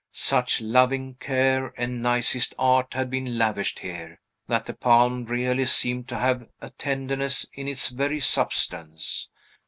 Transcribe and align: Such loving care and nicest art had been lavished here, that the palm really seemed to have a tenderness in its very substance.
Such 0.13 0.61
loving 0.61 1.13
care 1.19 1.75
and 1.77 2.01
nicest 2.01 2.55
art 2.57 2.95
had 2.95 3.11
been 3.11 3.37
lavished 3.37 3.77
here, 3.77 4.19
that 4.47 4.65
the 4.65 4.73
palm 4.73 5.25
really 5.25 5.67
seemed 5.67 6.07
to 6.07 6.17
have 6.17 6.47
a 6.59 6.71
tenderness 6.71 7.45
in 7.53 7.67
its 7.67 7.89
very 7.89 8.19
substance. 8.19 9.29